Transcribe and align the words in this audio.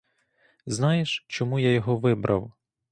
Знаєш, 0.65 1.25
чому 1.27 1.59
я 1.59 1.71
його 1.73 1.97
вибрав? 1.97 2.53